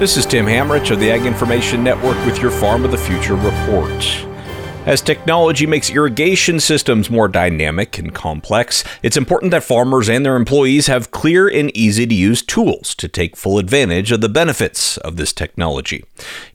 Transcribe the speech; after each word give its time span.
This 0.00 0.16
is 0.16 0.24
Tim 0.24 0.46
Hammerich 0.46 0.90
of 0.90 0.98
the 0.98 1.10
Ag 1.10 1.26
Information 1.26 1.84
Network 1.84 2.16
with 2.24 2.40
your 2.40 2.50
Farm 2.50 2.86
of 2.86 2.90
the 2.90 2.96
Future 2.96 3.34
report. 3.34 4.02
As 4.86 5.02
technology 5.02 5.66
makes 5.66 5.90
irrigation 5.90 6.58
systems 6.58 7.10
more 7.10 7.28
dynamic 7.28 7.98
and 7.98 8.14
complex, 8.14 8.82
it's 9.02 9.18
important 9.18 9.50
that 9.50 9.62
farmers 9.62 10.08
and 10.08 10.24
their 10.24 10.36
employees 10.36 10.86
have 10.86 11.10
clear 11.10 11.48
and 11.48 11.70
easy 11.76 12.06
to 12.06 12.14
use 12.14 12.40
tools 12.40 12.94
to 12.94 13.08
take 13.08 13.36
full 13.36 13.58
advantage 13.58 14.10
of 14.10 14.22
the 14.22 14.30
benefits 14.30 14.96
of 14.96 15.18
this 15.18 15.34
technology. 15.34 16.02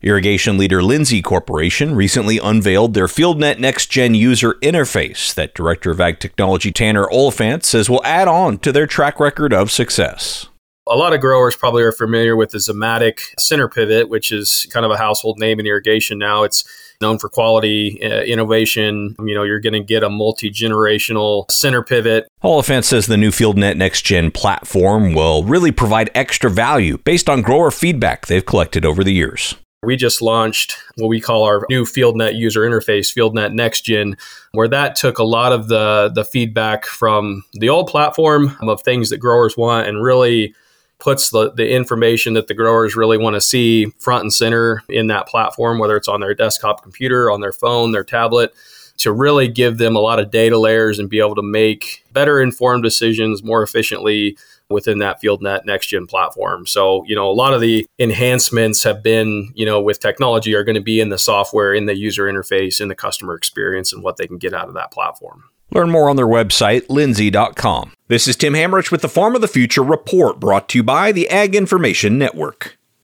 Irrigation 0.02 0.58
leader 0.58 0.82
Lindsay 0.82 1.22
Corporation 1.22 1.94
recently 1.94 2.40
unveiled 2.40 2.96
their 2.96 3.06
FieldNet 3.06 3.60
Next 3.60 3.92
Gen 3.92 4.16
user 4.16 4.56
interface 4.64 5.32
that 5.36 5.54
Director 5.54 5.92
of 5.92 6.02
Ag 6.02 6.20
Technology 6.20 6.72
Tanner 6.72 7.08
Oliphant 7.12 7.64
says 7.64 7.92
will 7.92 8.04
add 8.04 8.28
on 8.28 8.58
to 8.58 8.72
their 8.72 8.88
track 8.88 9.20
record 9.20 9.54
of 9.54 9.70
success. 9.70 10.48
A 10.88 10.96
lot 10.96 11.14
of 11.14 11.20
growers 11.20 11.56
probably 11.56 11.82
are 11.82 11.92
familiar 11.92 12.36
with 12.36 12.52
the 12.52 12.60
Zimmatic 12.60 13.22
center 13.40 13.68
pivot, 13.68 14.08
which 14.08 14.32
is 14.32 14.68
kind 14.70 14.86
of 14.86 14.92
a 14.92 14.98
household 14.98 15.40
name 15.40 15.60
in 15.60 15.66
irrigation 15.66 16.20
now. 16.20 16.44
It's 16.44 16.64
known 17.02 17.18
for 17.18 17.28
quality, 17.28 18.00
uh, 18.04 18.22
innovation. 18.22 19.16
You 19.18 19.34
know, 19.34 19.42
you're 19.42 19.60
going 19.60 19.74
to 19.74 19.84
get 19.84 20.04
a 20.04 20.12
multi 20.12 20.52
generational 20.52 21.50
center 21.50 21.82
pivot. 21.82 22.28
Oliphant 22.44 22.86
says 22.86 23.08
the 23.08 23.18
new 23.18 23.32
FieldNet 23.32 23.78
Next 23.78 24.04
Gen 24.04 24.30
platform 24.30 25.16
will 25.16 25.44
really 25.44 25.72
provide 25.72 26.12
extra 26.14 26.52
value 26.52 27.00
based 27.00 27.30
on 27.30 27.42
grower 27.42 27.72
feedback 27.72 28.28
they've 28.28 28.46
collected 28.46 28.86
over 28.86 29.04
the 29.04 29.14
years. 29.14 29.56
We 29.82 29.96
just 29.96 30.22
launched 30.22 30.78
what 30.98 31.08
we 31.08 31.20
call 31.20 31.46
our 31.46 31.66
new 31.68 31.86
FieldNet 31.86 32.36
user 32.36 32.62
interface, 32.62 33.12
FieldNet 33.12 33.54
Next 33.54 33.82
Gen, 33.82 34.18
where 34.52 34.68
that 34.68 34.96
took 34.96 35.18
a 35.18 35.24
lot 35.24 35.52
of 35.52 35.68
the 35.68 36.12
the 36.14 36.24
feedback 36.24 36.86
from 36.86 37.44
the 37.54 37.70
old 37.70 37.88
platform 37.88 38.56
of 38.62 38.84
things 38.84 39.10
that 39.10 39.18
growers 39.18 39.58
want 39.58 39.88
and 39.88 40.04
really 40.04 40.54
puts 41.00 41.30
the, 41.30 41.52
the 41.52 41.70
information 41.70 42.34
that 42.34 42.48
the 42.48 42.54
growers 42.54 42.96
really 42.96 43.18
want 43.18 43.36
to 43.36 43.42
see 43.42 43.88
front 44.00 44.24
and 44.24 44.34
center 44.34 44.84
in 44.90 45.08
that 45.08 45.28
platform, 45.28 45.78
whether 45.78 45.98
it's 45.98 46.08
on 46.08 46.22
their 46.22 46.34
desktop 46.34 46.82
computer, 46.82 47.30
on 47.30 47.42
their 47.42 47.52
phone, 47.52 47.92
their 47.92 48.04
tablet, 48.04 48.54
to 48.98 49.12
really 49.12 49.48
give 49.48 49.78
them 49.78 49.96
a 49.96 50.00
lot 50.00 50.20
of 50.20 50.32
data 50.32 50.58
layers 50.58 51.00
and 51.00 51.10
be 51.10 51.20
able 51.20 51.36
to 51.36 51.44
make 51.44 52.06
better 52.14 52.42
informed 52.42 52.84
decisions 52.84 53.44
more 53.44 53.62
efficiently 53.62 54.38
within 54.70 55.00
that 55.00 55.22
FieldNet 55.22 55.66
next 55.66 55.88
gen 55.88 56.08
platform. 56.08 56.66
So, 56.66 57.04
you 57.06 57.16
know, 57.16 57.30
a 57.30 57.34
lot 57.34 57.54
of 57.54 57.62
the 57.62 57.86
enhancements 58.00 58.84
have 58.84 59.04
been, 59.04 59.52
you 59.54 59.66
know, 59.66 59.82
with 59.82 60.00
technology 60.00 60.56
are 60.56 60.64
going 60.64 60.76
to 60.76 60.82
be 60.82 61.00
in 61.00 61.10
the 61.10 61.20
software, 61.20 61.74
in 61.74 61.86
the 61.86 61.96
user 61.96 62.24
interface, 62.24 62.82
in 62.82 62.88
the 62.88 62.96
customer 62.96 63.36
experience, 63.36 63.94
and 63.94 64.02
what 64.02 64.18
they 64.18 64.28
can 64.28 64.38
get 64.38 64.54
out 64.54 64.68
of 64.68 64.74
that 64.74 64.92
platform. 64.92 65.44
Learn 65.72 65.92
more 65.92 66.10
on 66.10 66.16
their 66.16 66.28
website, 66.28 66.90
lindsay.com. 66.90 67.92
This 68.08 68.28
is 68.28 68.36
Tim 68.36 68.54
Hammerich 68.54 68.92
with 68.92 69.02
the 69.02 69.10
Farm 69.10 69.34
of 69.34 69.42
the 69.42 69.48
Future 69.48 69.82
report 69.82 70.40
brought 70.40 70.70
to 70.70 70.78
you 70.78 70.84
by 70.84 71.12
the 71.12 71.28
Ag 71.28 71.56
Information 71.56 72.20
Network. 72.20 72.78